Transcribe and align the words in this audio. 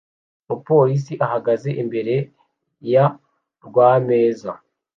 Umupolisi 0.47 1.13
ahagaze 1.25 1.69
imbere 1.83 2.15
ya 2.93 3.05
RWAMEZA 3.65 4.53